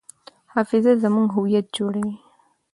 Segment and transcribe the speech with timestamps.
[0.53, 2.15] حافظه زموږ هویت جوړوي.